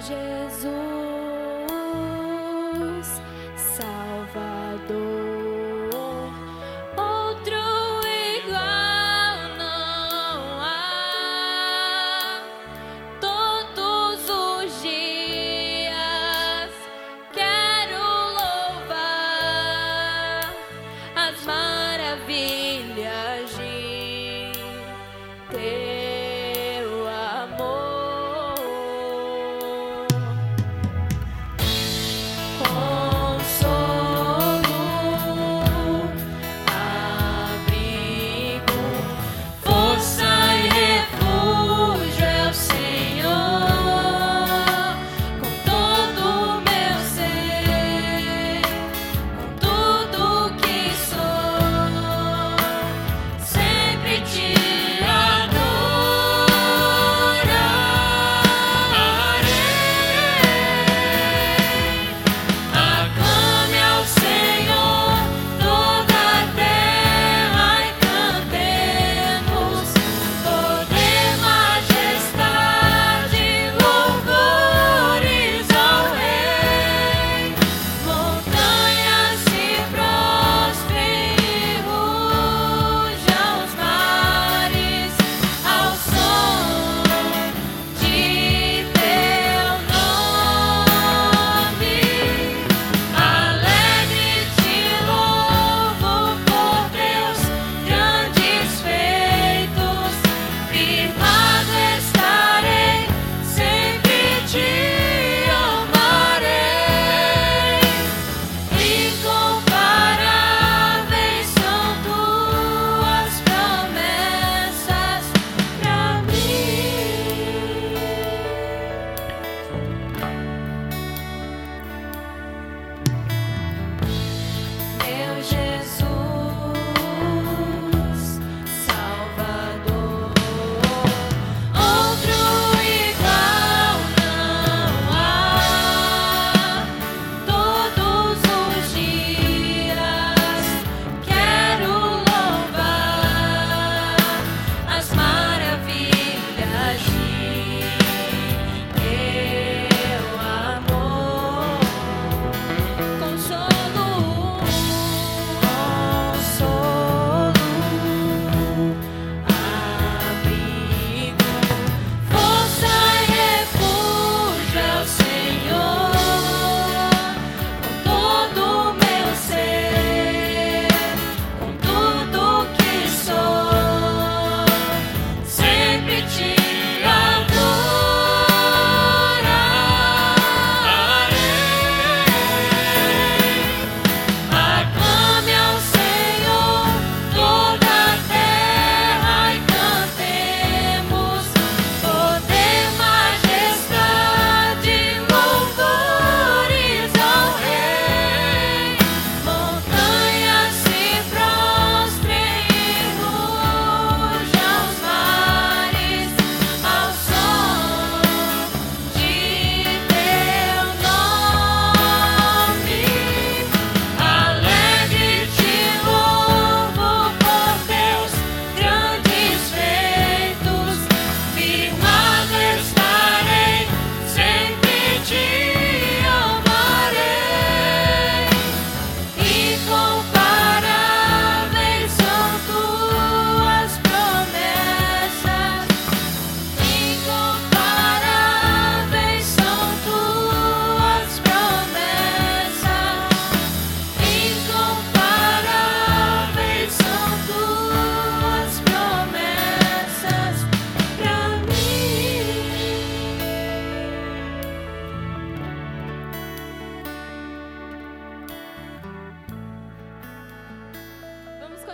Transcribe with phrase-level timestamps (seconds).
[0.00, 0.62] Jesus,
[3.56, 5.17] Salvador.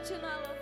[0.00, 0.59] Continuar louvando.